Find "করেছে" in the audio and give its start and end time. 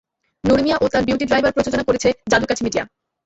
1.87-2.09